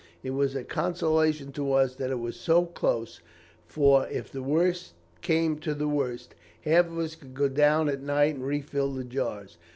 [0.23, 3.21] It was a consolation to us that it was so close,
[3.67, 8.01] for, if the worst came to the worst, half of us could go down at
[8.01, 9.59] night and refill the jars.